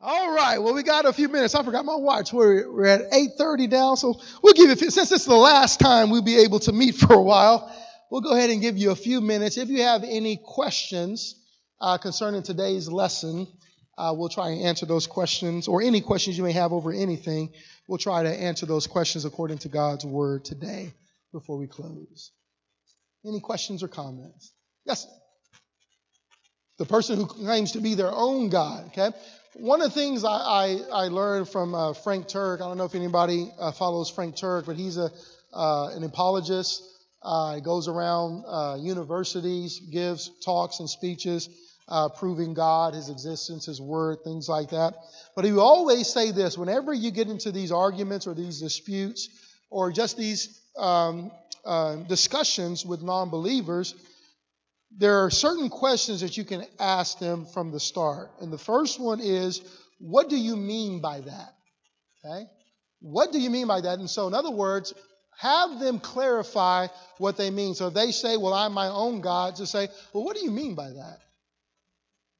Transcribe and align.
All 0.00 0.32
right. 0.32 0.58
Well, 0.58 0.74
we 0.74 0.84
got 0.84 1.06
a 1.06 1.12
few 1.12 1.28
minutes. 1.28 1.56
I 1.56 1.64
forgot 1.64 1.84
my 1.84 1.96
watch. 1.96 2.32
We're, 2.32 2.70
we're 2.72 2.86
at 2.86 3.10
8.30 3.10 3.70
now, 3.70 3.94
so 3.96 4.20
we'll 4.42 4.54
give 4.54 4.70
it, 4.70 4.78
since 4.78 5.10
it's 5.10 5.24
the 5.24 5.34
last 5.34 5.80
time 5.80 6.10
we'll 6.10 6.22
be 6.22 6.38
able 6.38 6.60
to 6.60 6.72
meet 6.72 6.94
for 6.96 7.14
a 7.14 7.22
while, 7.22 7.74
we'll 8.10 8.20
go 8.20 8.32
ahead 8.32 8.50
and 8.50 8.60
give 8.60 8.76
you 8.76 8.92
a 8.92 8.96
few 8.96 9.20
minutes. 9.20 9.58
If 9.58 9.68
you 9.70 9.82
have 9.82 10.04
any 10.04 10.36
questions 10.36 11.34
uh, 11.80 11.98
concerning 11.98 12.44
today's 12.44 12.88
lesson, 12.88 13.48
uh, 13.96 14.14
we'll 14.16 14.28
try 14.28 14.50
and 14.50 14.62
answer 14.62 14.86
those 14.86 15.08
questions, 15.08 15.66
or 15.66 15.82
any 15.82 16.00
questions 16.00 16.38
you 16.38 16.44
may 16.44 16.52
have 16.52 16.72
over 16.72 16.92
anything. 16.92 17.52
We'll 17.88 17.98
try 17.98 18.22
to 18.22 18.30
answer 18.30 18.66
those 18.66 18.86
questions 18.86 19.24
according 19.24 19.58
to 19.58 19.68
God's 19.68 20.04
word 20.04 20.44
today 20.44 20.92
before 21.32 21.58
we 21.58 21.66
close. 21.66 22.30
Any 23.26 23.40
questions 23.40 23.82
or 23.82 23.88
comments? 23.88 24.52
Yes. 24.86 25.08
The 26.78 26.86
person 26.86 27.16
who 27.16 27.26
claims 27.26 27.72
to 27.72 27.80
be 27.80 27.94
their 27.94 28.12
own 28.12 28.50
God, 28.50 28.86
okay? 28.88 29.10
One 29.54 29.82
of 29.82 29.92
the 29.92 30.00
things 30.00 30.24
I, 30.24 30.30
I, 30.30 30.76
I 30.92 31.08
learned 31.08 31.48
from 31.48 31.74
uh, 31.74 31.92
Frank 31.92 32.28
Turek, 32.28 32.56
I 32.56 32.68
don't 32.68 32.78
know 32.78 32.84
if 32.84 32.94
anybody 32.94 33.50
uh, 33.58 33.72
follows 33.72 34.08
Frank 34.08 34.36
Turek, 34.36 34.66
but 34.66 34.76
he's 34.76 34.96
a, 34.96 35.10
uh, 35.52 35.88
an 35.88 36.04
apologist. 36.04 36.80
Uh, 37.20 37.56
he 37.56 37.60
goes 37.60 37.88
around 37.88 38.44
uh, 38.46 38.76
universities, 38.78 39.80
gives 39.80 40.30
talks 40.44 40.78
and 40.78 40.88
speeches 40.88 41.48
uh, 41.88 42.08
proving 42.10 42.54
God, 42.54 42.94
his 42.94 43.08
existence, 43.08 43.66
his 43.66 43.80
word, 43.80 44.18
things 44.22 44.48
like 44.48 44.70
that. 44.70 44.94
But 45.34 45.44
he 45.44 45.52
always 45.56 46.06
say 46.06 46.30
this 46.30 46.56
whenever 46.56 46.94
you 46.94 47.10
get 47.10 47.26
into 47.26 47.50
these 47.50 47.72
arguments 47.72 48.28
or 48.28 48.34
these 48.34 48.60
disputes 48.60 49.28
or 49.70 49.90
just 49.90 50.16
these 50.16 50.60
um, 50.76 51.32
discussions 52.08 52.86
with 52.86 53.02
non 53.02 53.30
believers, 53.30 53.96
there 54.96 55.24
are 55.24 55.30
certain 55.30 55.68
questions 55.68 56.22
that 56.22 56.36
you 56.36 56.44
can 56.44 56.64
ask 56.78 57.18
them 57.18 57.46
from 57.46 57.70
the 57.70 57.80
start. 57.80 58.30
And 58.40 58.52
the 58.52 58.58
first 58.58 58.98
one 58.98 59.20
is, 59.20 59.60
what 59.98 60.28
do 60.28 60.36
you 60.36 60.56
mean 60.56 61.00
by 61.00 61.20
that? 61.20 61.54
Okay? 62.24 62.46
What 63.00 63.32
do 63.32 63.40
you 63.40 63.50
mean 63.50 63.66
by 63.66 63.80
that? 63.80 63.98
And 63.98 64.10
so, 64.10 64.26
in 64.26 64.34
other 64.34 64.50
words, 64.50 64.94
have 65.38 65.78
them 65.78 66.00
clarify 66.00 66.88
what 67.18 67.36
they 67.36 67.50
mean. 67.50 67.74
So 67.74 67.90
they 67.90 68.10
say, 68.10 68.36
Well, 68.36 68.54
I'm 68.54 68.72
my 68.72 68.88
own 68.88 69.20
God, 69.20 69.56
just 69.56 69.72
say, 69.72 69.88
Well, 70.12 70.24
what 70.24 70.36
do 70.36 70.44
you 70.44 70.50
mean 70.50 70.74
by 70.74 70.88
that? 70.88 71.18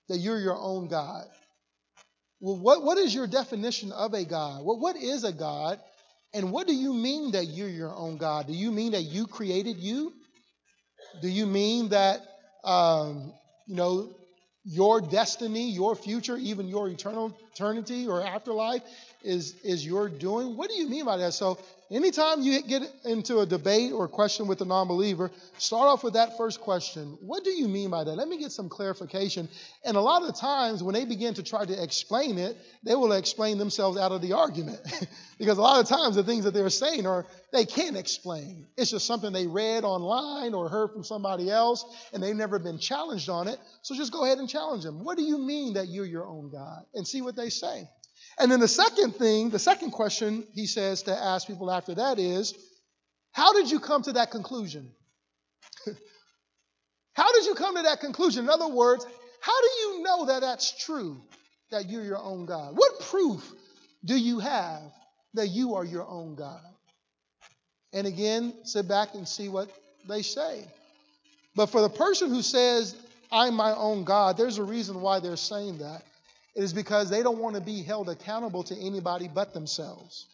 That 0.09 0.19
you're 0.19 0.41
your 0.41 0.59
own 0.59 0.89
God. 0.89 1.27
Well, 2.41 2.59
what, 2.59 2.83
what 2.83 2.99
is 2.99 3.15
your 3.15 3.27
definition 3.27 3.93
of 3.93 4.15
a 4.15 4.25
God? 4.25 4.65
Well, 4.65 4.79
what 4.79 4.97
is 4.97 5.25
a 5.25 5.33
God? 5.33 5.81
And 6.35 6.53
what 6.53 6.67
do 6.67 6.75
you 6.75 6.93
mean 6.93 7.33
that 7.33 7.47
you're 7.47 7.69
your 7.69 7.95
own 7.95 8.17
God? 8.17 8.47
Do 8.47 8.53
you 8.53 8.71
mean 8.71 8.93
that 8.93 9.03
you 9.03 9.27
created 9.27 9.79
you? 9.79 10.13
Do 11.23 11.29
you 11.29 11.47
mean 11.47 11.89
that 11.91 12.21
um, 12.65 13.33
you 13.67 13.77
know, 13.77 14.11
your 14.65 15.01
destiny, 15.01 15.71
your 15.71 15.95
future, 15.95 16.37
even 16.37 16.69
your 16.69 16.89
eternal 16.89 17.37
eternity 17.53 18.07
or 18.07 18.23
afterlife 18.23 18.83
is 19.23 19.55
is 19.65 19.85
your 19.85 20.09
doing. 20.09 20.57
What 20.57 20.69
do 20.69 20.77
you 20.77 20.89
mean 20.89 21.05
by 21.05 21.17
that? 21.19 21.33
So 21.33 21.59
anytime 21.91 22.43
you 22.43 22.63
get 22.63 22.83
into 23.05 23.39
a 23.39 23.47
debate 23.47 23.93
or 23.93 24.09
question 24.09 24.47
with 24.47 24.61
a 24.61 24.65
non-believer, 24.65 25.31
start 25.59 25.89
off 25.89 26.05
with 26.05 26.15
that 26.15 26.37
first 26.37 26.61
question. 26.61 27.17
What 27.21 27.45
do 27.45 27.51
you 27.51 27.69
mean 27.69 27.91
by 27.91 28.05
that? 28.05 28.17
Let 28.17 28.29
me 28.29 28.39
get 28.39 28.53
some 28.53 28.69
clarification. 28.69 29.49
And 29.85 29.97
a 29.97 30.01
lot 30.01 30.23
of 30.23 30.37
times 30.37 30.83
when 30.83 30.95
they 30.95 31.05
begin 31.05 31.35
to 31.35 31.43
try 31.43 31.65
to 31.65 31.83
explain 31.83 32.39
it, 32.39 32.57
they 32.83 32.95
will 32.95 33.13
explain 33.13 33.59
themselves 33.59 33.99
out 33.99 34.13
of 34.13 34.23
the 34.23 34.33
argument. 34.35 34.81
because 35.39 35.59
a 35.59 35.63
lot 35.63 35.81
of 35.81 35.89
times 35.89 36.17
the 36.17 36.25
things 36.25 36.45
that 36.45 36.55
they're 36.55 36.71
saying 36.71 37.07
are 37.07 37.27
they 37.53 37.65
can't 37.65 37.97
explain. 37.97 38.67
It's 38.77 38.91
just 38.91 39.07
something 39.07 39.33
they 39.33 39.47
read 39.47 39.85
online 39.85 40.55
or 40.55 40.69
heard 40.69 40.93
from 40.93 41.05
somebody 41.05 41.51
else 41.51 41.85
and 42.13 42.23
they've 42.23 42.37
never 42.37 42.59
been 42.59 42.79
challenged 42.79 43.29
on 43.29 43.49
it. 43.49 43.59
So 43.83 43.95
just 43.95 44.13
go 44.13 44.25
ahead 44.25 44.39
and 44.39 44.49
challenge 44.49 44.85
them. 44.85 45.05
What 45.05 45.17
do 45.17 45.25
you 45.25 45.39
mean 45.39 45.75
that 45.75 45.89
you're 45.89 46.07
your 46.07 46.27
own 46.27 46.51
God? 46.51 46.85
And 46.95 47.07
see 47.07 47.23
what 47.23 47.37
they 47.37 47.49
say. 47.49 47.89
And 48.39 48.51
then 48.51 48.61
the 48.61 48.69
second 48.69 49.17
thing, 49.17 49.51
the 49.51 49.59
second 49.59 49.91
question 49.91 50.47
he 50.55 50.67
says 50.67 51.03
to 51.03 51.17
ask 51.17 51.47
people 51.47 51.71
after 51.71 51.95
that 51.97 52.19
is, 52.19 52.55
how 53.33 53.53
did 53.53 53.71
you 53.71 53.81
come 53.81 54.03
to 54.03 54.13
that 54.13 54.31
conclusion? 54.31 54.91
how 57.15 57.33
did 57.33 57.47
you 57.47 57.55
come 57.55 57.77
to 57.77 57.83
that 57.83 58.01
conclusion? 58.01 58.45
In 58.45 58.51
other 58.51 58.69
words, 58.69 59.05
how 59.41 59.61
do 59.61 59.69
you 59.81 60.03
know 60.03 60.27
that 60.27 60.41
that's 60.41 60.85
true, 60.85 61.21
that 61.71 61.89
you're 61.89 62.05
your 62.05 62.19
own 62.19 62.47
God? 62.47 62.77
What 62.77 63.01
proof 63.01 63.53
do 64.05 64.17
you 64.17 64.39
have 64.39 64.83
that 65.35 65.49
you 65.49 65.75
are 65.75 65.85
your 65.85 66.07
own 66.07 66.35
God? 66.35 66.61
And 67.93 68.07
again, 68.07 68.55
sit 68.65 68.87
back 68.87 69.15
and 69.15 69.27
see 69.27 69.49
what 69.49 69.71
they 70.09 70.23
say. 70.23 70.65
But 71.57 71.67
for 71.67 71.81
the 71.81 71.89
person 71.89 72.31
who 72.31 72.43
says, 72.43 72.95
I'm 73.33 73.55
my 73.55 73.75
own 73.75 74.05
God, 74.05 74.37
there's 74.37 74.59
a 74.59 74.65
reason 74.65 75.01
why 75.01 75.21
they're 75.21 75.37
saying 75.37 75.79
that. 75.79 76.03
It 76.59 76.65
is 76.65 76.73
because 76.73 77.09
they 77.09 77.23
don't 77.23 77.39
want 77.39 77.55
to 77.55 77.61
be 77.61 77.85
held 77.85 78.09
accountable 78.09 78.65
to 78.65 78.77
anybody 78.77 79.31
but 79.33 79.55
themselves. 79.55 80.27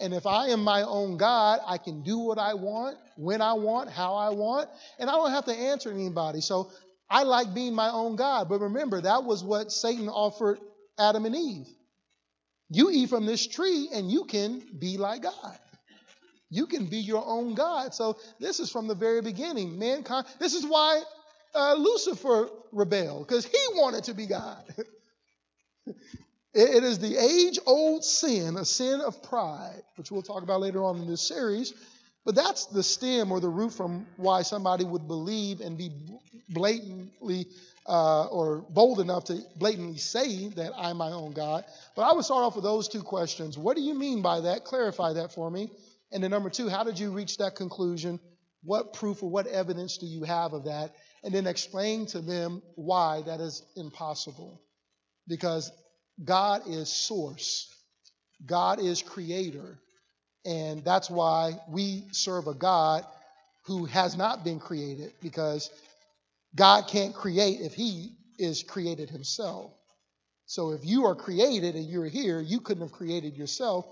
And 0.00 0.14
if 0.14 0.26
I 0.26 0.46
am 0.48 0.64
my 0.64 0.80
own 0.80 1.18
God, 1.18 1.60
I 1.66 1.76
can 1.76 2.02
do 2.02 2.18
what 2.18 2.38
I 2.38 2.54
want, 2.54 2.96
when 3.18 3.42
I 3.42 3.52
want, 3.52 3.90
how 3.90 4.14
I 4.14 4.30
want, 4.30 4.70
and 4.98 5.10
I 5.10 5.12
don't 5.12 5.32
have 5.32 5.44
to 5.44 5.52
answer 5.52 5.92
anybody. 5.92 6.40
So 6.40 6.70
I 7.10 7.24
like 7.24 7.52
being 7.52 7.74
my 7.74 7.90
own 7.90 8.16
God. 8.16 8.48
But 8.48 8.60
remember, 8.60 9.02
that 9.02 9.24
was 9.24 9.44
what 9.44 9.70
Satan 9.70 10.08
offered 10.08 10.58
Adam 10.98 11.26
and 11.26 11.36
Eve. 11.36 11.66
You 12.70 12.90
eat 12.90 13.10
from 13.10 13.26
this 13.26 13.46
tree 13.46 13.90
and 13.92 14.10
you 14.10 14.24
can 14.24 14.62
be 14.78 14.96
like 14.96 15.24
God. 15.24 15.58
You 16.48 16.68
can 16.68 16.86
be 16.86 17.00
your 17.00 17.22
own 17.26 17.54
God. 17.54 17.92
So 17.92 18.16
this 18.38 18.60
is 18.60 18.72
from 18.72 18.88
the 18.88 18.94
very 18.94 19.20
beginning. 19.20 19.78
Mankind, 19.78 20.26
this 20.38 20.54
is 20.54 20.64
why 20.64 21.02
uh, 21.54 21.74
Lucifer 21.74 22.48
rebelled, 22.72 23.28
because 23.28 23.44
he 23.44 23.58
wanted 23.74 24.04
to 24.04 24.14
be 24.14 24.24
God. 24.24 24.64
it 26.52 26.82
is 26.82 26.98
the 26.98 27.16
age 27.16 27.58
old 27.66 28.04
sin, 28.04 28.56
a 28.56 28.64
sin 28.64 29.00
of 29.00 29.22
pride, 29.22 29.82
which 29.96 30.10
we'll 30.10 30.22
talk 30.22 30.42
about 30.42 30.60
later 30.60 30.82
on 30.82 30.98
in 30.98 31.06
this 31.06 31.26
series. 31.26 31.72
But 32.24 32.34
that's 32.34 32.66
the 32.66 32.82
stem 32.82 33.32
or 33.32 33.40
the 33.40 33.48
root 33.48 33.72
from 33.72 34.06
why 34.16 34.42
somebody 34.42 34.84
would 34.84 35.08
believe 35.08 35.60
and 35.60 35.78
be 35.78 35.90
blatantly 36.50 37.46
uh, 37.86 38.26
or 38.26 38.58
bold 38.68 39.00
enough 39.00 39.24
to 39.24 39.40
blatantly 39.56 39.96
say 39.96 40.48
that 40.48 40.72
I'm 40.76 40.98
my 40.98 41.10
own 41.10 41.32
God. 41.32 41.64
But 41.96 42.02
I 42.02 42.12
would 42.12 42.24
start 42.24 42.44
off 42.44 42.56
with 42.56 42.64
those 42.64 42.88
two 42.88 43.02
questions. 43.02 43.56
What 43.56 43.76
do 43.76 43.82
you 43.82 43.94
mean 43.94 44.20
by 44.20 44.40
that? 44.40 44.64
Clarify 44.64 45.14
that 45.14 45.32
for 45.32 45.50
me. 45.50 45.70
And 46.12 46.22
then 46.22 46.30
number 46.30 46.50
two, 46.50 46.68
how 46.68 46.84
did 46.84 46.98
you 46.98 47.10
reach 47.10 47.38
that 47.38 47.54
conclusion? 47.54 48.20
What 48.62 48.92
proof 48.92 49.22
or 49.22 49.30
what 49.30 49.46
evidence 49.46 49.96
do 49.98 50.06
you 50.06 50.24
have 50.24 50.52
of 50.52 50.64
that? 50.64 50.92
And 51.24 51.32
then 51.32 51.46
explain 51.46 52.06
to 52.06 52.20
them 52.20 52.62
why 52.74 53.22
that 53.22 53.40
is 53.40 53.62
impossible 53.76 54.60
because 55.26 55.70
God 56.24 56.62
is 56.68 56.88
source, 56.88 57.74
God 58.44 58.80
is 58.80 59.02
creator. 59.02 59.78
And 60.46 60.82
that's 60.84 61.10
why 61.10 61.58
we 61.68 62.04
serve 62.12 62.46
a 62.46 62.54
God 62.54 63.04
who 63.64 63.84
has 63.84 64.16
not 64.16 64.42
been 64.42 64.58
created 64.58 65.12
because 65.20 65.70
God 66.54 66.88
can't 66.88 67.14
create 67.14 67.60
if 67.60 67.74
he 67.74 68.12
is 68.38 68.62
created 68.62 69.10
himself. 69.10 69.72
So 70.46 70.72
if 70.72 70.84
you 70.84 71.06
are 71.06 71.14
created 71.14 71.76
and 71.76 71.84
you're 71.86 72.06
here, 72.08 72.40
you 72.40 72.60
couldn't 72.60 72.82
have 72.82 72.92
created 72.92 73.36
yourself. 73.36 73.86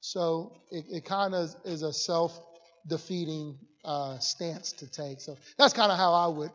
So 0.00 0.60
it, 0.70 0.84
it 0.90 1.04
kind 1.04 1.34
of 1.34 1.54
is 1.64 1.82
a 1.82 1.92
self 1.92 2.38
defeating 2.86 3.58
uh, 3.84 4.18
stance 4.18 4.72
to 4.74 4.90
take. 4.90 5.20
So 5.20 5.36
that's 5.58 5.72
kind 5.72 5.90
of 5.90 5.98
how 5.98 6.12
I 6.12 6.26
would 6.26 6.52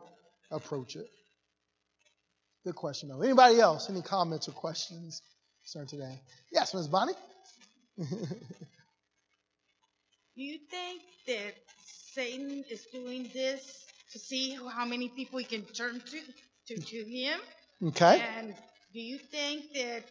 approach 0.50 0.96
it. 0.96 1.10
Good 2.64 2.74
question, 2.74 3.10
though. 3.10 3.20
Anybody 3.20 3.60
else? 3.60 3.90
Any 3.90 4.00
comments 4.00 4.48
or 4.48 4.52
questions 4.52 5.20
concerning 5.62 5.88
today? 5.88 6.20
Yes, 6.50 6.72
Ms. 6.74 6.88
Bonnie. 6.88 7.12
Do 7.98 8.06
you 10.34 10.58
think 10.70 11.02
that 11.26 11.54
Satan 12.12 12.64
is 12.70 12.86
doing 12.92 13.30
this 13.34 13.84
to 14.12 14.18
see 14.18 14.58
how 14.74 14.84
many 14.86 15.08
people 15.08 15.38
he 15.38 15.44
can 15.44 15.62
turn 15.62 16.00
to 16.00 16.20
to, 16.68 16.80
to 16.80 17.04
him? 17.04 17.38
Okay. 17.88 18.22
And 18.38 18.54
do 18.92 19.00
you 19.00 19.18
think 19.18 19.72
that 19.74 20.04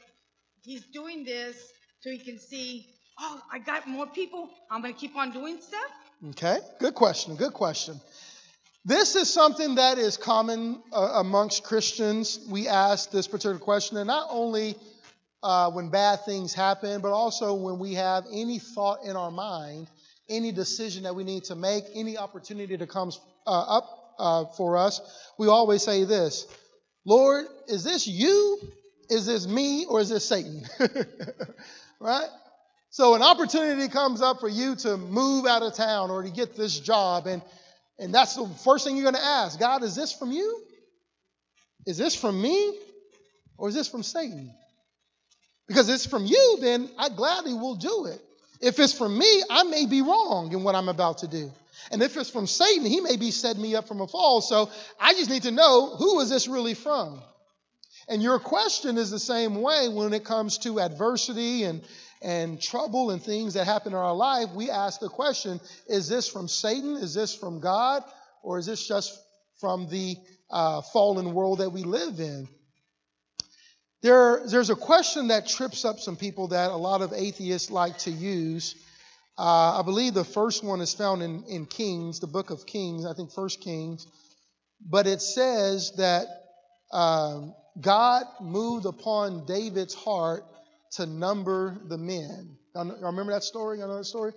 he's 0.63 0.83
doing 0.85 1.23
this 1.23 1.55
so 2.01 2.09
he 2.09 2.19
can 2.19 2.37
see, 2.37 2.87
oh, 3.19 3.41
I 3.51 3.59
got 3.59 3.87
more 3.87 4.07
people. 4.07 4.49
I'm 4.69 4.81
going 4.81 4.93
to 4.93 4.99
keep 4.99 5.15
on 5.15 5.31
doing 5.31 5.59
stuff? 5.59 5.91
Okay. 6.29 6.59
Good 6.79 6.93
question. 6.93 7.35
Good 7.35 7.53
question. 7.53 7.99
This 8.85 9.15
is 9.15 9.31
something 9.31 9.75
that 9.75 9.97
is 9.97 10.17
common 10.17 10.83
uh, 10.91 11.13
amongst 11.15 11.63
Christians. 11.63 12.39
We 12.49 12.67
ask 12.67 13.11
this 13.11 13.27
particular 13.27 13.57
question, 13.57 13.95
and 13.95 14.07
not 14.07 14.27
only 14.29 14.75
uh, 15.41 15.71
when 15.71 15.89
bad 15.89 16.25
things 16.25 16.53
happen, 16.53 16.99
but 16.99 17.13
also 17.13 17.53
when 17.53 17.79
we 17.79 17.93
have 17.93 18.25
any 18.29 18.59
thought 18.59 19.05
in 19.05 19.15
our 19.15 19.31
mind, 19.31 19.89
any 20.27 20.51
decision 20.51 21.03
that 21.03 21.15
we 21.15 21.23
need 21.23 21.45
to 21.45 21.55
make, 21.55 21.85
any 21.95 22.17
opportunity 22.17 22.75
that 22.75 22.89
comes 22.89 23.21
uh, 23.47 23.77
up 23.77 24.15
uh, 24.19 24.45
for 24.57 24.75
us. 24.75 24.99
We 25.37 25.47
always 25.47 25.81
say 25.81 26.03
this 26.03 26.45
Lord, 27.05 27.45
is 27.69 27.85
this 27.85 28.05
you? 28.05 28.59
Is 29.09 29.25
this 29.25 29.47
me? 29.47 29.85
Or 29.85 30.01
is 30.01 30.09
this 30.09 30.27
Satan? 30.27 30.63
right? 32.01 32.27
So, 32.89 33.15
an 33.15 33.21
opportunity 33.21 33.87
comes 33.87 34.21
up 34.21 34.41
for 34.41 34.49
you 34.49 34.75
to 34.75 34.97
move 34.97 35.45
out 35.45 35.63
of 35.63 35.73
town 35.73 36.11
or 36.11 36.21
to 36.21 36.29
get 36.29 36.57
this 36.57 36.77
job, 36.79 37.27
and 37.27 37.41
and 37.99 38.13
that's 38.13 38.35
the 38.35 38.47
first 38.63 38.85
thing 38.85 38.95
you're 38.95 39.03
going 39.03 39.15
to 39.15 39.23
ask 39.23 39.59
God, 39.59 39.83
is 39.83 39.95
this 39.95 40.11
from 40.11 40.31
you? 40.31 40.61
Is 41.85 41.97
this 41.97 42.15
from 42.15 42.41
me? 42.41 42.79
Or 43.57 43.69
is 43.69 43.75
this 43.75 43.87
from 43.87 44.03
Satan? 44.03 44.53
Because 45.67 45.89
if 45.89 45.95
it's 45.95 46.05
from 46.05 46.25
you, 46.25 46.57
then 46.59 46.89
I 46.97 47.09
gladly 47.09 47.53
will 47.53 47.75
do 47.75 48.07
it. 48.07 48.21
If 48.61 48.79
it's 48.79 48.93
from 48.93 49.17
me, 49.17 49.43
I 49.49 49.63
may 49.63 49.85
be 49.85 50.01
wrong 50.01 50.51
in 50.53 50.63
what 50.63 50.75
I'm 50.75 50.89
about 50.89 51.19
to 51.19 51.27
do. 51.27 51.51
And 51.91 52.01
if 52.01 52.15
it's 52.17 52.29
from 52.29 52.47
Satan, 52.47 52.85
he 52.85 53.01
may 53.01 53.17
be 53.17 53.31
setting 53.31 53.61
me 53.61 53.75
up 53.75 53.87
from 53.87 54.01
a 54.01 54.07
fall. 54.07 54.41
So 54.41 54.69
I 54.99 55.13
just 55.13 55.29
need 55.29 55.43
to 55.43 55.51
know 55.51 55.95
who 55.95 56.19
is 56.21 56.29
this 56.29 56.47
really 56.47 56.73
from? 56.73 57.21
And 58.07 58.21
your 58.21 58.39
question 58.39 58.97
is 58.97 59.09
the 59.09 59.19
same 59.19 59.61
way 59.61 59.87
when 59.89 60.13
it 60.13 60.23
comes 60.23 60.57
to 60.59 60.79
adversity 60.79 61.63
and, 61.63 61.81
and 62.23 62.61
trouble 62.61 63.11
and 63.11 63.21
things 63.21 63.55
that 63.55 63.65
happen 63.65 63.91
in 63.91 63.97
our 63.97 64.15
life. 64.15 64.49
We 64.55 64.69
ask 64.69 64.99
the 64.99 65.09
question 65.09 65.59
is 65.87 66.07
this 66.07 66.27
from 66.27 66.47
Satan? 66.47 66.95
Is 66.95 67.13
this 67.13 67.35
from 67.35 67.59
God? 67.59 68.03
Or 68.41 68.57
is 68.57 68.65
this 68.65 68.87
just 68.87 69.17
from 69.59 69.87
the 69.89 70.15
uh, 70.49 70.81
fallen 70.81 71.33
world 71.33 71.59
that 71.59 71.69
we 71.69 71.83
live 71.83 72.19
in? 72.19 72.47
There, 74.01 74.41
there's 74.45 74.69
a 74.69 74.75
question 74.75 75.29
that 75.29 75.47
trips 75.47 75.85
up 75.85 75.99
some 75.99 76.17
people 76.17 76.49
that 76.49 76.71
a 76.71 76.75
lot 76.75 77.01
of 77.01 77.13
atheists 77.13 77.71
like 77.71 77.97
to 77.99 78.11
use. 78.11 78.75
Uh, 79.37 79.79
I 79.79 79.81
believe 79.83 80.13
the 80.13 80.25
first 80.25 80.63
one 80.63 80.81
is 80.81 80.93
found 80.93 81.23
in, 81.23 81.45
in 81.45 81.65
Kings, 81.65 82.19
the 82.19 82.27
book 82.27 82.49
of 82.49 82.65
Kings, 82.65 83.05
I 83.05 83.13
think 83.13 83.31
First 83.31 83.61
Kings. 83.61 84.05
But 84.85 85.07
it 85.07 85.21
says 85.21 85.93
that 85.97 86.27
um, 86.91 87.55
God 87.79 88.25
moved 88.41 88.85
upon 88.85 89.45
David's 89.45 89.93
heart 89.93 90.43
to 90.93 91.05
number 91.05 91.77
the 91.85 91.97
men. 91.97 92.57
Y'all 92.75 92.85
remember 93.01 93.33
that 93.33 93.43
story? 93.43 93.79
Y'all 93.79 93.87
know 93.87 93.97
that 93.97 94.05
story? 94.05 94.33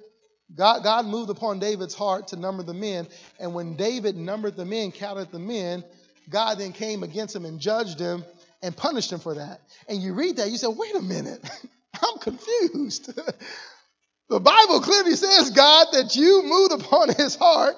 God, 0.54 0.84
God 0.84 1.06
moved 1.06 1.30
upon 1.30 1.58
David's 1.58 1.94
heart 1.94 2.28
to 2.28 2.36
number 2.36 2.62
the 2.62 2.74
men. 2.74 3.08
And 3.40 3.54
when 3.54 3.76
David 3.76 4.16
numbered 4.16 4.56
the 4.56 4.64
men, 4.64 4.92
counted 4.92 5.32
the 5.32 5.38
men, 5.38 5.84
God 6.28 6.58
then 6.58 6.72
came 6.72 7.02
against 7.02 7.34
him 7.34 7.44
and 7.44 7.60
judged 7.60 7.98
him 7.98 8.24
and 8.62 8.76
punished 8.76 9.12
him 9.12 9.18
for 9.18 9.34
that. 9.34 9.60
And 9.88 10.00
you 10.00 10.14
read 10.14 10.36
that, 10.36 10.50
you 10.50 10.56
say, 10.56 10.68
wait 10.68 10.94
a 10.94 11.02
minute, 11.02 11.40
I'm 11.94 12.18
confused. 12.18 13.06
the 14.28 14.40
Bible 14.40 14.80
clearly 14.80 15.16
says, 15.16 15.50
God, 15.50 15.88
that 15.92 16.14
you 16.14 16.42
moved 16.44 16.72
upon 16.72 17.14
his 17.14 17.34
heart 17.34 17.74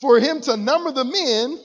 for 0.00 0.20
him 0.20 0.40
to 0.42 0.56
number 0.56 0.92
the 0.92 1.04
men. 1.04 1.58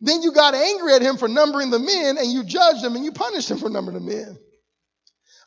Then 0.00 0.22
you 0.22 0.32
got 0.32 0.54
angry 0.54 0.94
at 0.94 1.02
him 1.02 1.16
for 1.16 1.28
numbering 1.28 1.70
the 1.70 1.78
men 1.78 2.18
and 2.18 2.30
you 2.30 2.44
judged 2.44 2.84
him 2.84 2.96
and 2.96 3.04
you 3.04 3.12
punished 3.12 3.50
him 3.50 3.58
for 3.58 3.70
numbering 3.70 4.04
the 4.04 4.14
men. 4.14 4.38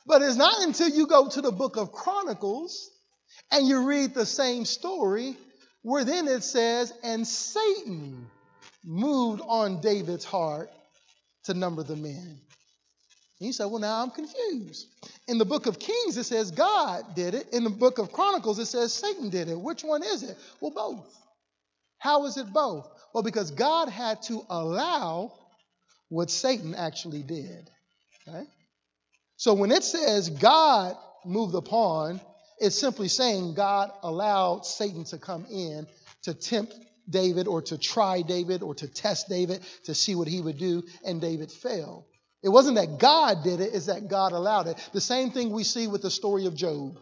But 0.06 0.22
it's 0.22 0.36
not 0.36 0.62
until 0.62 0.88
you 0.88 1.06
go 1.06 1.28
to 1.28 1.40
the 1.40 1.50
book 1.50 1.76
of 1.76 1.92
Chronicles 1.92 2.90
and 3.50 3.66
you 3.66 3.86
read 3.86 4.14
the 4.14 4.26
same 4.26 4.64
story 4.64 5.36
where 5.82 6.04
then 6.04 6.28
it 6.28 6.42
says, 6.42 6.92
and 7.02 7.26
Satan 7.26 8.26
moved 8.84 9.42
on 9.46 9.80
David's 9.80 10.24
heart 10.24 10.70
to 11.44 11.54
number 11.54 11.82
the 11.82 11.96
men. 11.96 12.40
And 13.38 13.46
you 13.46 13.52
say, 13.52 13.64
well, 13.66 13.80
now 13.80 14.02
I'm 14.02 14.10
confused. 14.10 14.86
In 15.28 15.38
the 15.38 15.44
book 15.44 15.66
of 15.66 15.78
Kings, 15.78 16.16
it 16.16 16.24
says 16.24 16.50
God 16.50 17.14
did 17.14 17.34
it. 17.34 17.48
In 17.52 17.64
the 17.64 17.70
book 17.70 17.98
of 17.98 18.12
Chronicles, 18.12 18.58
it 18.58 18.66
says 18.66 18.92
Satan 18.92 19.28
did 19.28 19.48
it. 19.48 19.60
Which 19.60 19.84
one 19.84 20.02
is 20.02 20.22
it? 20.22 20.36
Well, 20.60 20.70
both. 20.70 21.14
How 21.98 22.24
is 22.26 22.36
it 22.36 22.52
both? 22.52 22.88
Well, 23.12 23.22
because 23.22 23.50
God 23.50 23.88
had 23.88 24.22
to 24.22 24.42
allow 24.48 25.32
what 26.08 26.30
Satan 26.30 26.74
actually 26.74 27.22
did. 27.22 27.70
Okay? 28.28 28.44
So 29.36 29.54
when 29.54 29.70
it 29.70 29.84
says 29.84 30.30
God 30.30 30.96
moved 31.24 31.54
upon, 31.54 32.20
it's 32.58 32.78
simply 32.78 33.08
saying 33.08 33.54
God 33.54 33.90
allowed 34.02 34.64
Satan 34.64 35.04
to 35.04 35.18
come 35.18 35.46
in 35.50 35.86
to 36.22 36.34
tempt 36.34 36.74
David 37.08 37.46
or 37.46 37.62
to 37.62 37.78
try 37.78 38.22
David 38.22 38.62
or 38.62 38.74
to 38.76 38.88
test 38.88 39.28
David 39.28 39.60
to 39.84 39.94
see 39.94 40.14
what 40.14 40.28
he 40.28 40.40
would 40.40 40.58
do, 40.58 40.82
and 41.04 41.20
David 41.20 41.52
failed. 41.52 42.04
It 42.42 42.48
wasn't 42.48 42.76
that 42.76 42.98
God 42.98 43.44
did 43.44 43.60
it, 43.60 43.74
it's 43.74 43.86
that 43.86 44.08
God 44.08 44.32
allowed 44.32 44.68
it. 44.68 44.90
The 44.92 45.00
same 45.00 45.30
thing 45.30 45.50
we 45.50 45.64
see 45.64 45.86
with 45.86 46.02
the 46.02 46.10
story 46.10 46.46
of 46.46 46.54
Job. 46.54 46.98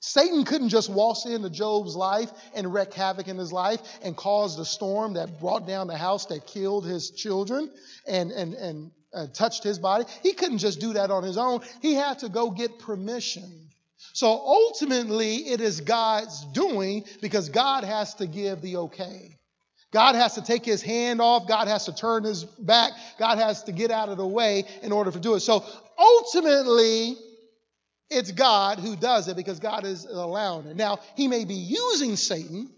Satan 0.00 0.44
couldn't 0.44 0.70
just 0.70 0.88
waltz 0.88 1.26
into 1.26 1.50
Job's 1.50 1.94
life 1.94 2.30
and 2.54 2.72
wreak 2.72 2.94
havoc 2.94 3.28
in 3.28 3.36
his 3.36 3.52
life 3.52 3.80
and 4.02 4.16
cause 4.16 4.56
the 4.56 4.64
storm 4.64 5.14
that 5.14 5.38
brought 5.38 5.66
down 5.66 5.86
the 5.86 5.98
house 5.98 6.26
that 6.26 6.46
killed 6.46 6.86
his 6.86 7.10
children 7.10 7.70
and, 8.06 8.30
and, 8.30 8.54
and 8.54 8.90
uh, 9.12 9.26
touched 9.32 9.64
his 9.64 9.78
body. 9.78 10.04
He 10.22 10.32
couldn't 10.32 10.58
just 10.58 10.80
do 10.80 10.92
that 10.94 11.10
on 11.10 11.22
his 11.22 11.36
own. 11.36 11.60
He 11.82 11.94
had 11.94 12.20
to 12.20 12.28
go 12.28 12.50
get 12.50 12.78
permission. 12.78 13.68
So 14.12 14.28
ultimately, 14.28 15.36
it 15.36 15.60
is 15.60 15.80
God's 15.80 16.44
doing 16.52 17.04
because 17.20 17.48
God 17.48 17.84
has 17.84 18.14
to 18.14 18.26
give 18.26 18.62
the 18.62 18.76
okay. 18.76 19.36
God 19.92 20.14
has 20.14 20.34
to 20.36 20.42
take 20.42 20.64
his 20.64 20.82
hand 20.82 21.20
off. 21.20 21.48
God 21.48 21.66
has 21.68 21.86
to 21.86 21.94
turn 21.94 22.24
his 22.24 22.44
back. 22.44 22.92
God 23.18 23.38
has 23.38 23.64
to 23.64 23.72
get 23.72 23.90
out 23.90 24.08
of 24.08 24.16
the 24.16 24.26
way 24.26 24.64
in 24.82 24.92
order 24.92 25.10
to 25.10 25.18
do 25.18 25.34
it. 25.34 25.40
So 25.40 25.64
ultimately, 25.98 27.16
it's 28.08 28.30
God 28.30 28.78
who 28.78 28.96
does 28.96 29.28
it 29.28 29.36
because 29.36 29.58
God 29.58 29.84
is 29.84 30.04
allowing 30.04 30.66
it. 30.66 30.76
Now, 30.76 31.00
he 31.16 31.28
may 31.28 31.44
be 31.44 31.54
using 31.54 32.16
Satan 32.16 32.70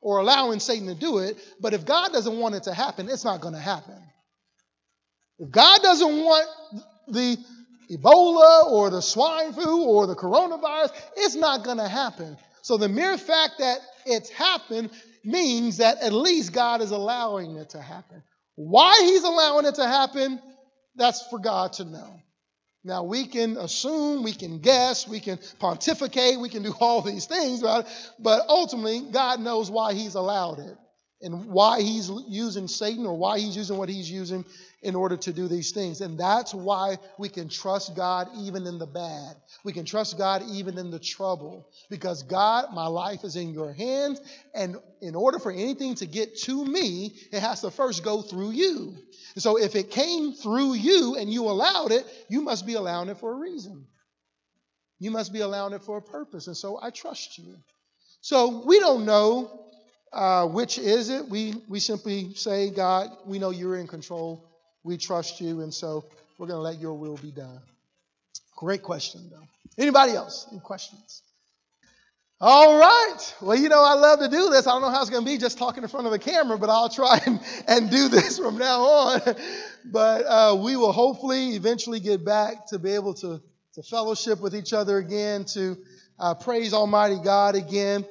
or 0.00 0.18
allowing 0.18 0.60
Satan 0.60 0.86
to 0.86 0.94
do 0.94 1.18
it, 1.18 1.36
but 1.60 1.74
if 1.74 1.84
God 1.84 2.12
doesn't 2.12 2.38
want 2.38 2.54
it 2.54 2.64
to 2.64 2.74
happen, 2.74 3.08
it's 3.08 3.24
not 3.24 3.40
going 3.40 3.54
to 3.54 3.60
happen. 3.60 4.00
If 5.38 5.50
God 5.50 5.82
doesn't 5.82 6.24
want 6.24 6.48
the 7.08 7.36
Ebola 7.90 8.64
or 8.70 8.90
the 8.90 9.02
swine 9.02 9.52
flu 9.52 9.84
or 9.84 10.06
the 10.06 10.16
coronavirus, 10.16 10.92
it's 11.16 11.34
not 11.34 11.64
going 11.64 11.76
to 11.78 11.88
happen. 11.88 12.36
So 12.62 12.76
the 12.78 12.88
mere 12.88 13.16
fact 13.18 13.54
that 13.58 13.78
it's 14.06 14.30
happened 14.30 14.90
means 15.24 15.78
that 15.78 16.02
at 16.02 16.12
least 16.12 16.52
God 16.52 16.80
is 16.80 16.90
allowing 16.90 17.56
it 17.56 17.70
to 17.70 17.80
happen. 17.80 18.22
Why 18.54 18.94
he's 19.02 19.24
allowing 19.24 19.66
it 19.66 19.76
to 19.76 19.86
happen, 19.86 20.40
that's 20.96 21.26
for 21.28 21.38
God 21.38 21.74
to 21.74 21.84
know. 21.84 22.20
Now, 22.82 23.02
we 23.02 23.26
can 23.26 23.56
assume, 23.56 24.22
we 24.22 24.32
can 24.32 24.60
guess, 24.60 25.06
we 25.06 25.20
can 25.20 25.38
pontificate, 25.58 26.40
we 26.40 26.48
can 26.48 26.62
do 26.62 26.72
all 26.80 27.02
these 27.02 27.26
things, 27.26 27.62
right? 27.62 27.84
but 28.18 28.46
ultimately, 28.48 29.02
God 29.12 29.40
knows 29.40 29.70
why 29.70 29.92
he's 29.92 30.14
allowed 30.14 30.60
it 30.60 30.76
and 31.22 31.46
why 31.46 31.80
he's 31.80 32.10
using 32.28 32.68
Satan 32.68 33.06
or 33.06 33.16
why 33.16 33.38
he's 33.38 33.56
using 33.56 33.78
what 33.78 33.88
he's 33.88 34.10
using 34.10 34.44
in 34.82 34.94
order 34.94 35.16
to 35.16 35.32
do 35.32 35.48
these 35.48 35.72
things. 35.72 36.02
And 36.02 36.20
that's 36.20 36.52
why 36.52 36.98
we 37.18 37.30
can 37.30 37.48
trust 37.48 37.96
God 37.96 38.28
even 38.38 38.66
in 38.66 38.78
the 38.78 38.86
bad. 38.86 39.36
We 39.64 39.72
can 39.72 39.86
trust 39.86 40.18
God 40.18 40.42
even 40.50 40.76
in 40.76 40.90
the 40.90 40.98
trouble. 40.98 41.68
Because 41.88 42.22
God, 42.22 42.66
my 42.74 42.86
life 42.86 43.24
is 43.24 43.36
in 43.36 43.54
your 43.54 43.72
hands. 43.72 44.20
And 44.54 44.76
in 45.00 45.14
order 45.14 45.38
for 45.38 45.50
anything 45.50 45.94
to 45.96 46.06
get 46.06 46.36
to 46.42 46.64
me, 46.64 47.14
it 47.32 47.40
has 47.40 47.62
to 47.62 47.70
first 47.70 48.04
go 48.04 48.20
through 48.20 48.50
you. 48.50 48.94
And 49.34 49.42
so 49.42 49.58
if 49.58 49.74
it 49.74 49.90
came 49.90 50.34
through 50.34 50.74
you 50.74 51.16
and 51.16 51.32
you 51.32 51.44
allowed 51.44 51.92
it, 51.92 52.04
you 52.28 52.42
must 52.42 52.66
be 52.66 52.74
allowing 52.74 53.08
it 53.08 53.18
for 53.18 53.32
a 53.32 53.36
reason. 53.36 53.86
You 54.98 55.10
must 55.10 55.32
be 55.32 55.40
allowing 55.40 55.72
it 55.72 55.82
for 55.82 55.96
a 55.96 56.02
purpose. 56.02 56.46
And 56.46 56.56
so 56.56 56.78
I 56.80 56.90
trust 56.90 57.38
you. 57.38 57.56
So 58.20 58.62
we 58.66 58.80
don't 58.80 59.06
know 59.06 59.65
uh, 60.12 60.46
which 60.46 60.78
is 60.78 61.10
it. 61.10 61.28
We, 61.28 61.54
we 61.68 61.80
simply 61.80 62.34
say, 62.34 62.70
God, 62.70 63.10
we 63.26 63.38
know 63.38 63.50
you're 63.50 63.76
in 63.76 63.86
control. 63.86 64.44
We 64.82 64.96
trust 64.96 65.40
you, 65.40 65.62
and 65.62 65.72
so 65.72 66.04
we're 66.38 66.46
going 66.46 66.58
to 66.58 66.62
let 66.62 66.80
your 66.80 66.94
will 66.94 67.16
be 67.16 67.30
done. 67.30 67.60
Great 68.56 68.82
question, 68.82 69.28
though. 69.30 69.46
Anybody 69.78 70.12
else? 70.12 70.46
Any 70.50 70.60
questions? 70.60 71.22
All 72.38 72.78
right. 72.78 73.34
Well, 73.40 73.56
you 73.56 73.70
know, 73.70 73.82
I 73.82 73.94
love 73.94 74.18
to 74.18 74.28
do 74.28 74.50
this. 74.50 74.66
I 74.66 74.72
don't 74.72 74.82
know 74.82 74.90
how 74.90 75.00
it's 75.00 75.08
going 75.08 75.24
to 75.24 75.30
be 75.30 75.38
just 75.38 75.56
talking 75.56 75.82
in 75.82 75.88
front 75.88 76.06
of 76.06 76.12
a 76.12 76.18
camera, 76.18 76.58
but 76.58 76.68
I'll 76.68 76.90
try 76.90 77.18
and, 77.26 77.40
and 77.66 77.90
do 77.90 78.08
this 78.08 78.38
from 78.38 78.58
now 78.58 78.82
on. 78.82 79.20
But 79.86 80.26
uh, 80.26 80.56
we 80.62 80.76
will 80.76 80.92
hopefully 80.92 81.56
eventually 81.56 81.98
get 81.98 82.24
back 82.24 82.66
to 82.68 82.78
be 82.78 82.92
able 82.92 83.14
to, 83.14 83.40
to 83.74 83.82
fellowship 83.82 84.40
with 84.40 84.54
each 84.54 84.74
other 84.74 84.98
again, 84.98 85.46
to 85.46 85.78
uh, 86.18 86.34
praise 86.34 86.74
Almighty 86.74 87.18
God 87.24 87.54
again. 87.54 88.04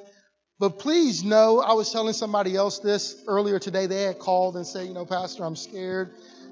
But 0.58 0.80
please 0.80 1.24
know, 1.24 1.60
I 1.60 1.74
was 1.74 1.92
telling 1.92 2.14
somebody 2.14 2.56
else 2.56 2.80
this 2.80 3.22
earlier 3.28 3.60
today. 3.60 3.88
They 3.88 4.04
had 4.04 4.20
called 4.20 4.56
and 4.56 4.66
said, 4.66 4.88
you 4.88 4.94
know, 4.94 5.06
Pastor, 5.06 5.44
I'm 5.44 5.56
scared. 5.56 6.12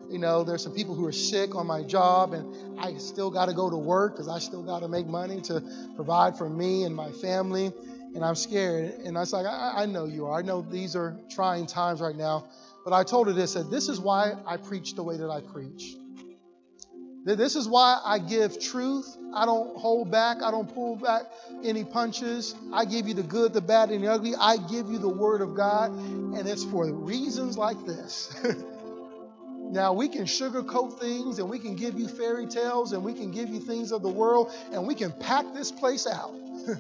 You 0.10 0.20
know, 0.20 0.44
there's 0.44 0.62
some 0.62 0.74
people 0.74 0.94
who 0.94 1.06
are 1.06 1.14
sick 1.14 1.56
on 1.56 1.66
my 1.66 1.84
job, 1.84 2.34
and 2.34 2.46
I 2.78 2.96
still 2.98 3.32
got 3.32 3.46
to 3.46 3.54
go 3.54 3.70
to 3.70 3.78
work 3.78 4.14
because 4.14 4.28
I 4.28 4.40
still 4.40 4.62
got 4.62 4.80
to 4.80 4.90
make 4.90 5.08
money 5.08 5.40
to 5.44 5.64
provide 5.96 6.38
for 6.38 6.50
me 6.50 6.84
and 6.84 6.94
my 6.94 7.12
family, 7.12 7.72
and 8.14 8.26
I'm 8.26 8.36
scared. 8.36 8.94
And 9.06 9.18
I 9.18 9.22
was 9.22 9.32
like, 9.32 9.46
I, 9.46 9.84
I 9.84 9.86
know 9.86 10.06
you 10.06 10.26
are. 10.26 10.38
I 10.38 10.42
know 10.42 10.62
these 10.62 10.98
are 10.98 11.16
trying 11.30 11.66
times 11.66 12.02
right 12.02 12.16
now. 12.16 12.44
But 12.84 12.92
I 12.92 13.06
told 13.06 13.28
her 13.28 13.34
this: 13.34 13.54
that 13.54 13.72
this 13.72 13.88
is 13.88 14.02
why 14.02 14.34
I 14.46 14.58
preach 14.58 14.96
the 14.96 15.04
way 15.04 15.16
that 15.16 15.30
I 15.30 15.40
preach. 15.40 15.96
This 17.26 17.56
is 17.56 17.68
why 17.68 18.02
I 18.04 18.20
give 18.20 18.60
truth. 18.60 19.18
I 19.34 19.46
don't 19.46 19.78
hold 19.78 20.12
back. 20.12 20.42
I 20.44 20.52
don't 20.52 20.74
pull 20.74 20.98
back 20.98 21.24
any 21.64 21.86
punches. 21.86 22.54
I 22.74 22.86
give 22.86 23.08
you 23.08 23.14
the 23.14 23.24
good, 23.24 23.54
the 23.54 23.62
bad, 23.62 23.92
and 23.92 24.04
the 24.04 24.12
ugly. 24.12 24.34
I 24.38 24.58
give 24.58 24.90
you 24.90 24.98
the 24.98 25.10
word 25.10 25.42
of 25.42 25.56
God, 25.56 25.92
and 25.92 26.48
it's 26.48 26.66
for 26.66 26.92
reasons 26.92 27.58
like 27.58 27.84
this. 27.86 28.36
Now, 29.74 29.92
we 29.94 30.08
can 30.08 30.26
sugarcoat 30.26 31.00
things 31.00 31.40
and 31.40 31.50
we 31.50 31.58
can 31.58 31.76
give 31.76 31.98
you 31.98 32.08
fairy 32.08 32.46
tales 32.46 32.94
and 32.94 33.04
we 33.04 33.12
can 33.12 33.32
give 33.32 33.50
you 33.50 33.60
things 33.60 33.92
of 33.92 34.04
the 34.04 34.10
world 34.10 34.52
and 34.72 34.86
we 34.86 34.94
can 34.94 35.12
pack 35.12 35.52
this 35.56 35.72
place 35.72 36.06
out. 36.06 36.32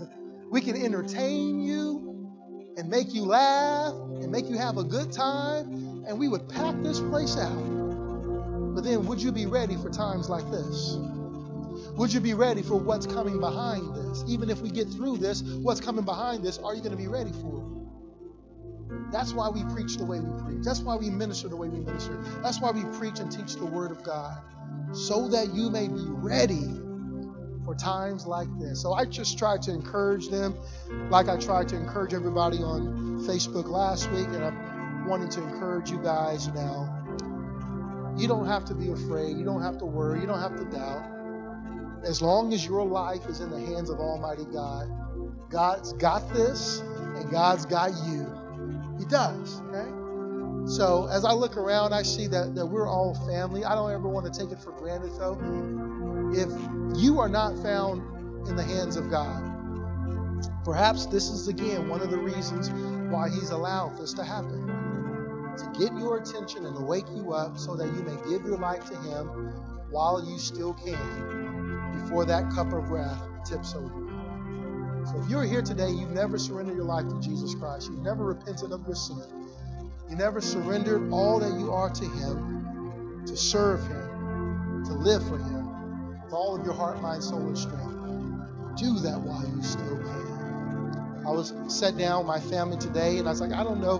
we 0.51 0.61
can 0.61 0.75
entertain 0.75 1.59
you 1.59 2.29
and 2.77 2.89
make 2.89 3.11
you 3.15 3.23
laugh 3.23 3.93
and 3.93 4.31
make 4.31 4.47
you 4.47 4.59
have 4.59 4.77
a 4.77 4.83
good 4.83 5.11
time 5.11 6.05
and 6.07 6.19
we 6.19 6.27
would 6.27 6.47
pack 6.47 6.75
this 6.83 6.99
place 6.99 7.35
out. 7.35 7.82
But 8.73 8.83
then, 8.83 9.05
would 9.05 9.21
you 9.21 9.31
be 9.31 9.45
ready 9.45 9.75
for 9.75 9.89
times 9.89 10.29
like 10.29 10.49
this? 10.49 10.97
Would 11.97 12.11
you 12.11 12.19
be 12.19 12.33
ready 12.33 12.63
for 12.63 12.75
what's 12.75 13.05
coming 13.05 13.39
behind 13.39 13.95
this? 13.95 14.23
Even 14.27 14.49
if 14.49 14.61
we 14.61 14.71
get 14.71 14.89
through 14.89 15.17
this, 15.17 15.41
what's 15.41 15.79
coming 15.79 16.05
behind 16.05 16.43
this, 16.43 16.57
are 16.57 16.73
you 16.73 16.81
going 16.81 16.91
to 16.91 16.97
be 16.97 17.07
ready 17.07 17.31
for 17.31 17.59
it? 17.59 19.11
That's 19.11 19.33
why 19.33 19.49
we 19.49 19.63
preach 19.65 19.97
the 19.97 20.05
way 20.05 20.19
we 20.19 20.43
preach. 20.43 20.63
That's 20.63 20.79
why 20.79 20.95
we 20.95 21.09
minister 21.09 21.47
the 21.47 21.55
way 21.55 21.67
we 21.69 21.79
minister. 21.79 22.17
That's 22.41 22.59
why 22.59 22.71
we 22.71 22.83
preach 22.97 23.19
and 23.19 23.31
teach 23.31 23.55
the 23.55 23.65
Word 23.65 23.91
of 23.91 24.03
God, 24.03 24.41
so 24.91 25.27
that 25.29 25.53
you 25.53 25.69
may 25.69 25.87
be 25.87 26.05
ready 26.07 26.79
for 27.65 27.75
times 27.75 28.25
like 28.25 28.47
this. 28.59 28.81
So 28.81 28.93
I 28.93 29.05
just 29.05 29.37
tried 29.37 29.61
to 29.63 29.71
encourage 29.71 30.29
them, 30.29 30.57
like 31.09 31.29
I 31.29 31.37
tried 31.37 31.69
to 31.69 31.75
encourage 31.75 32.13
everybody 32.13 32.57
on 32.57 33.19
Facebook 33.19 33.67
last 33.67 34.11
week, 34.11 34.27
and 34.27 34.43
I'm 34.43 35.07
wanting 35.07 35.29
to 35.29 35.43
encourage 35.43 35.91
you 35.91 35.99
guys 35.99 36.47
now. 36.49 37.02
You 38.17 38.27
don't 38.27 38.45
have 38.45 38.65
to 38.65 38.75
be 38.75 38.89
afraid. 38.89 39.37
You 39.37 39.43
don't 39.43 39.61
have 39.61 39.77
to 39.79 39.85
worry. 39.85 40.21
You 40.21 40.27
don't 40.27 40.39
have 40.39 40.55
to 40.57 40.65
doubt. 40.65 41.03
As 42.03 42.21
long 42.21 42.53
as 42.53 42.65
your 42.65 42.85
life 42.85 43.25
is 43.27 43.39
in 43.39 43.49
the 43.49 43.59
hands 43.59 43.89
of 43.89 43.99
Almighty 43.99 44.45
God, 44.45 44.89
God's 45.49 45.93
got 45.93 46.33
this 46.33 46.79
and 46.79 47.29
God's 47.31 47.65
got 47.65 47.91
you. 48.07 48.27
He 48.99 49.05
does, 49.05 49.61
okay? 49.61 49.89
So 50.65 51.07
as 51.11 51.25
I 51.25 51.33
look 51.33 51.57
around, 51.57 51.93
I 51.93 52.03
see 52.03 52.27
that, 52.27 52.55
that 52.55 52.65
we're 52.65 52.87
all 52.87 53.15
family. 53.27 53.65
I 53.65 53.75
don't 53.75 53.91
ever 53.91 54.07
want 54.07 54.31
to 54.31 54.39
take 54.39 54.51
it 54.51 54.59
for 54.59 54.71
granted, 54.71 55.11
though. 55.17 55.37
If 56.33 56.49
you 57.01 57.19
are 57.19 57.29
not 57.29 57.57
found 57.61 58.01
in 58.47 58.55
the 58.55 58.63
hands 58.63 58.95
of 58.95 59.09
God, 59.09 59.41
perhaps 60.63 61.05
this 61.05 61.29
is 61.29 61.47
again 61.47 61.89
one 61.89 62.01
of 62.01 62.09
the 62.09 62.17
reasons 62.17 62.69
why 63.11 63.29
He's 63.29 63.49
allowed 63.49 63.97
this 63.97 64.13
to 64.13 64.23
happen 64.23 64.72
to 65.57 65.79
get 65.79 65.93
your 65.97 66.17
attention 66.17 66.65
and 66.65 66.75
to 66.75 66.81
wake 66.81 67.05
you 67.15 67.33
up 67.33 67.57
so 67.57 67.75
that 67.75 67.87
you 67.87 68.03
may 68.03 68.15
give 68.29 68.45
your 68.45 68.57
life 68.57 68.85
to 68.89 68.95
Him 68.97 69.27
while 69.89 70.23
you 70.25 70.37
still 70.39 70.73
can 70.73 72.01
before 72.01 72.25
that 72.25 72.51
cup 72.51 72.73
of 72.73 72.89
wrath 72.89 73.21
tips 73.45 73.75
over. 73.75 74.03
So 75.05 75.21
if 75.21 75.29
you're 75.29 75.43
here 75.43 75.61
today, 75.61 75.89
you've 75.89 76.11
never 76.11 76.37
surrendered 76.37 76.75
your 76.75 76.85
life 76.85 77.07
to 77.07 77.19
Jesus 77.19 77.53
Christ, 77.55 77.89
you've 77.91 78.01
never 78.01 78.25
repented 78.25 78.71
of 78.71 78.85
your 78.85 78.95
sin, 78.95 79.21
you 80.09 80.15
never 80.15 80.41
surrendered 80.41 81.11
all 81.11 81.39
that 81.39 81.59
you 81.59 81.71
are 81.71 81.89
to 81.89 82.05
Him 82.05 83.23
to 83.25 83.37
serve 83.37 83.81
Him, 83.87 84.83
to 84.85 84.93
live 84.93 85.27
for 85.27 85.37
Him 85.37 86.23
with 86.23 86.33
all 86.33 86.55
of 86.55 86.65
your 86.65 86.73
heart, 86.73 87.01
mind, 87.01 87.23
soul, 87.23 87.47
and 87.47 87.57
strength. 87.57 87.83
Do 88.77 88.99
that 88.99 89.21
while 89.21 89.45
you 89.55 89.61
still 89.61 89.97
can. 89.97 91.23
I 91.25 91.29
was 91.29 91.53
sat 91.67 91.97
down 91.97 92.19
with 92.19 92.27
my 92.27 92.39
family 92.39 92.77
today 92.77 93.17
and 93.17 93.27
I 93.27 93.31
was 93.31 93.39
like, 93.39 93.53
I 93.53 93.63
don't 93.63 93.79
know 93.79 93.99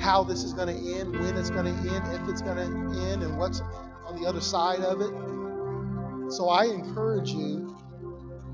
how 0.00 0.24
this 0.24 0.44
is 0.44 0.52
going 0.52 0.68
to 0.68 0.98
end, 0.98 1.12
when 1.18 1.36
it's 1.36 1.50
going 1.50 1.66
to 1.66 1.94
end, 1.94 2.14
if 2.14 2.28
it's 2.28 2.42
going 2.42 2.56
to 2.56 3.00
end, 3.10 3.22
and 3.22 3.38
what's 3.38 3.60
on 4.06 4.20
the 4.20 4.28
other 4.28 4.40
side 4.40 4.80
of 4.80 5.00
it. 5.00 6.32
So 6.32 6.48
I 6.48 6.64
encourage 6.64 7.30
you, 7.30 7.76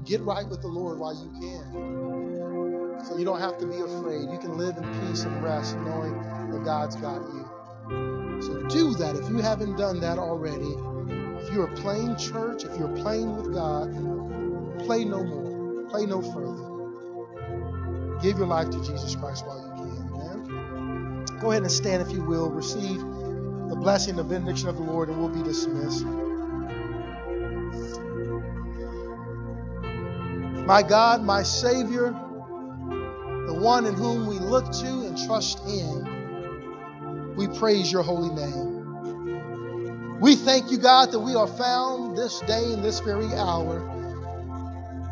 get 0.05 0.21
right 0.23 0.47
with 0.49 0.61
the 0.61 0.69
Lord 0.69 0.99
while 0.99 1.15
you 1.15 1.31
can. 1.41 3.05
So 3.05 3.17
you 3.17 3.25
don't 3.25 3.41
have 3.41 3.59
to 3.59 3.67
be 3.67 3.77
afraid. 3.77 4.31
You 4.31 4.39
can 4.39 4.59
live 4.59 4.77
in 4.77 4.85
peace 5.01 5.23
and 5.25 5.43
rest 5.43 5.77
knowing 5.79 6.13
that 6.53 6.63
God's 6.65 6.97
got 6.97 7.23
you. 7.23 7.49
So 8.43 8.63
do 8.69 8.95
that 8.95 9.17
if 9.17 9.29
you 9.29 9.39
haven't 9.39 9.77
done 9.77 10.01
that 10.01 10.19
already. 10.19 10.75
If 11.43 11.53
you're 11.53 11.69
playing 11.77 12.17
church, 12.17 12.65
if 12.65 12.77
you're 12.79 12.95
playing 12.97 13.37
with 13.37 13.53
God, 13.55 13.91
play 14.85 15.05
no 15.05 15.25
more. 15.25 15.85
Play 15.89 16.07
no 16.07 16.21
further. 16.23 16.69
Give 18.21 18.39
your 18.39 18.47
life 18.47 18.71
to 18.71 18.79
Jesus 18.85 19.17
Christ 19.17 19.47
while 19.47 19.59
you. 19.65 19.70
Go 21.41 21.51
ahead 21.51 21.63
and 21.63 21.73
stand 21.73 22.03
if 22.03 22.13
you 22.13 22.23
will. 22.23 22.51
Receive 22.51 23.01
the 23.01 23.77
blessing, 23.77 24.17
the 24.17 24.25
benediction 24.25 24.69
of 24.69 24.77
the 24.77 24.83
Lord, 24.83 25.09
and 25.09 25.19
we'll 25.19 25.31
be 25.31 25.43
dismissed. 25.43 26.05
My 30.67 30.83
God, 30.83 31.23
my 31.25 31.43
Savior, 31.43 32.11
the 33.47 33.55
one 33.55 33.87
in 33.87 33.95
whom 33.95 34.27
we 34.27 34.39
look 34.39 34.71
to 34.71 34.87
and 34.87 35.17
trust 35.27 35.67
in, 35.67 37.35
we 37.37 37.49
praise 37.59 37.91
your 37.91 38.03
holy 38.03 38.29
name. 38.35 40.21
We 40.21 40.37
thank 40.37 40.71
you, 40.71 40.77
God, 40.77 41.11
that 41.13 41.21
we 41.21 41.35
are 41.35 41.47
found 41.47 42.19
this 42.19 42.41
day 42.41 42.73
in 42.73 42.83
this 42.83 43.01
very 43.01 43.33
hour 43.35 43.81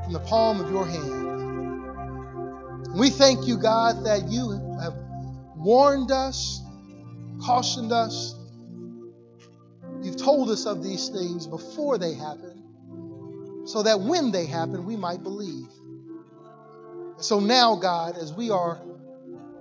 in 0.07 0.13
the 0.13 0.21
palm 0.21 0.61
of 0.61 0.71
your 0.71 0.87
hand. 0.87 1.17
We 2.95 3.09
thank 3.11 3.47
you, 3.47 3.57
God, 3.57 4.05
that 4.05 4.29
you 4.29 4.53
have 4.83 4.95
warned 5.59 6.11
us, 6.11 6.63
cautioned 7.43 7.93
us. 7.93 8.35
You've 10.03 10.17
told 10.17 10.51
us 10.51 10.67
of 10.67 10.83
these 10.83 11.09
things 11.09 11.47
before 11.47 11.99
they 11.99 12.15
happen, 12.15 13.65
so 13.67 13.83
that 13.83 14.01
when 14.01 14.31
they 14.31 14.47
happen, 14.47 14.87
we 14.87 14.97
might 14.97 15.23
believe. 15.23 15.69
So 17.19 17.41
now, 17.41 17.75
God, 17.77 18.17
as 18.17 18.33
we 18.33 18.51
are 18.51 18.81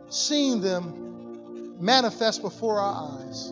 seeing 0.09 0.61
them 0.61 1.83
manifest 1.83 2.41
before 2.41 2.79
our 2.79 3.19
eyes, 3.19 3.51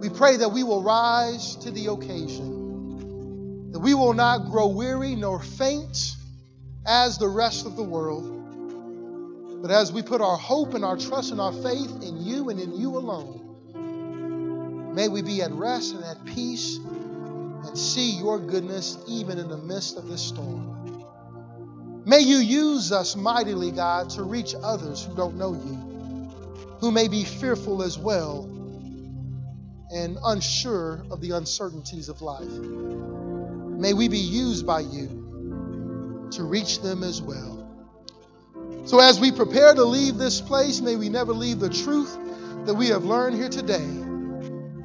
we 0.00 0.08
pray 0.08 0.36
that 0.38 0.48
we 0.48 0.64
will 0.64 0.82
rise 0.82 1.54
to 1.56 1.70
the 1.70 1.86
occasion, 1.86 3.70
that 3.70 3.78
we 3.78 3.94
will 3.94 4.14
not 4.14 4.50
grow 4.50 4.66
weary 4.66 5.14
nor 5.14 5.40
faint 5.40 6.16
as 6.84 7.18
the 7.18 7.28
rest 7.28 7.66
of 7.66 7.76
the 7.76 7.84
world 7.84 8.39
but 9.60 9.70
as 9.70 9.92
we 9.92 10.02
put 10.02 10.20
our 10.20 10.36
hope 10.36 10.74
and 10.74 10.84
our 10.84 10.96
trust 10.96 11.32
and 11.32 11.40
our 11.40 11.52
faith 11.52 12.02
in 12.02 12.24
you 12.24 12.48
and 12.48 12.58
in 12.58 12.74
you 12.74 12.96
alone, 12.96 14.94
may 14.94 15.08
we 15.08 15.22
be 15.22 15.42
at 15.42 15.52
rest 15.52 15.94
and 15.94 16.04
at 16.04 16.24
peace 16.24 16.76
and 16.76 17.76
see 17.76 18.12
your 18.18 18.38
goodness 18.38 18.98
even 19.06 19.38
in 19.38 19.48
the 19.48 19.58
midst 19.58 19.96
of 19.96 20.08
this 20.08 20.22
storm. 20.22 21.04
May 22.06 22.20
you 22.20 22.38
use 22.38 22.92
us 22.92 23.14
mightily, 23.14 23.70
God, 23.70 24.10
to 24.10 24.22
reach 24.22 24.54
others 24.62 25.04
who 25.04 25.14
don't 25.14 25.36
know 25.36 25.52
you, 25.52 25.76
who 26.80 26.90
may 26.90 27.08
be 27.08 27.24
fearful 27.24 27.82
as 27.82 27.98
well 27.98 28.44
and 29.92 30.16
unsure 30.24 31.04
of 31.10 31.20
the 31.20 31.32
uncertainties 31.32 32.08
of 32.08 32.22
life. 32.22 32.48
May 32.48 33.92
we 33.92 34.08
be 34.08 34.18
used 34.18 34.66
by 34.66 34.80
you 34.80 36.28
to 36.32 36.44
reach 36.44 36.80
them 36.80 37.02
as 37.02 37.20
well. 37.20 37.59
So, 38.90 38.98
as 38.98 39.20
we 39.20 39.30
prepare 39.30 39.72
to 39.72 39.84
leave 39.84 40.18
this 40.18 40.40
place, 40.40 40.80
may 40.80 40.96
we 40.96 41.08
never 41.08 41.32
leave 41.32 41.60
the 41.60 41.70
truth 41.70 42.12
that 42.66 42.74
we 42.74 42.88
have 42.88 43.04
learned 43.04 43.36
here 43.36 43.48
today. 43.48 43.86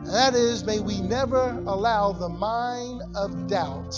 That 0.03 0.35
is, 0.35 0.63
may 0.63 0.79
we 0.79 1.01
never 1.01 1.49
allow 1.65 2.11
the 2.11 2.29
mind 2.29 3.01
of 3.15 3.47
doubt 3.47 3.97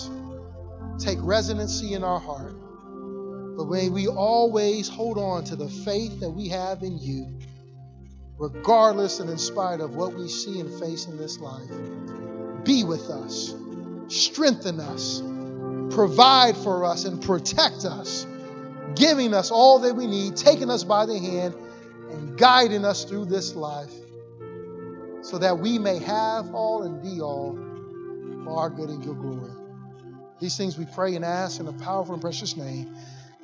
take 0.97 1.17
residency 1.21 1.93
in 1.93 2.05
our 2.05 2.21
heart. 2.21 2.55
But 3.57 3.67
may 3.67 3.89
we 3.89 4.07
always 4.07 4.87
hold 4.87 5.17
on 5.17 5.43
to 5.43 5.57
the 5.57 5.67
faith 5.67 6.21
that 6.21 6.31
we 6.31 6.47
have 6.47 6.83
in 6.83 6.97
you, 6.99 7.39
regardless 8.37 9.19
and 9.19 9.29
in 9.29 9.37
spite 9.37 9.81
of 9.81 9.97
what 9.97 10.13
we 10.13 10.29
see 10.29 10.61
and 10.61 10.79
face 10.79 11.05
in 11.05 11.17
this 11.17 11.37
life. 11.37 11.69
Be 12.63 12.85
with 12.85 13.09
us, 13.09 13.53
strengthen 14.07 14.79
us, 14.79 15.21
provide 15.93 16.55
for 16.55 16.85
us, 16.85 17.03
and 17.03 17.21
protect 17.21 17.83
us 17.83 18.25
giving 18.97 19.33
us 19.33 19.51
all 19.51 19.79
that 19.79 19.95
we 19.95 20.07
need, 20.07 20.35
taking 20.35 20.69
us 20.69 20.83
by 20.83 21.05
the 21.05 21.17
hand, 21.17 21.55
and 22.11 22.37
guiding 22.37 22.85
us 22.85 23.03
through 23.03 23.25
this 23.25 23.55
life 23.55 23.91
so 25.21 25.37
that 25.37 25.59
we 25.59 25.77
may 25.77 25.99
have 25.99 26.53
all 26.53 26.83
and 26.83 27.01
be 27.01 27.21
all 27.21 27.57
for 28.45 28.57
our 28.57 28.69
good 28.69 28.89
and 28.89 29.03
your 29.03 29.15
glory. 29.15 29.51
These 30.39 30.55
things 30.55 30.77
we 30.77 30.85
pray 30.85 31.15
and 31.15 31.25
ask 31.25 31.59
in 31.59 31.65
the 31.65 31.73
powerful 31.73 32.13
and 32.13 32.21
precious 32.21 32.55
name 32.55 32.95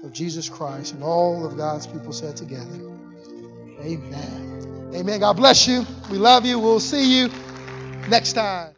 of 0.03 0.13
Jesus 0.13 0.47
Christ 0.47 0.93
and 0.93 1.03
all 1.03 1.45
of 1.45 1.57
God's 1.57 1.87
people 1.87 2.13
said 2.13 2.37
together. 2.37 2.79
Amen. 3.81 4.91
Amen. 4.93 5.19
God 5.19 5.33
bless 5.33 5.67
you. 5.67 5.85
We 6.09 6.17
love 6.17 6.45
you. 6.45 6.59
We'll 6.59 6.79
see 6.79 7.19
you 7.19 7.29
next 8.07 8.33
time. 8.33 8.71